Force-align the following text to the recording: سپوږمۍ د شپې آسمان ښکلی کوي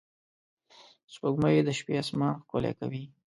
سپوږمۍ 1.13 1.55
د 1.67 1.69
شپې 1.77 1.93
آسمان 2.03 2.33
ښکلی 2.43 2.71
کوي 2.79 3.03